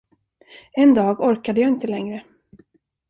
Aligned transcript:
En 0.73 0.93
dag 0.93 1.19
orkade 1.19 1.61
jag 1.61 1.69
inte 1.69 1.87
längre. 1.87 2.23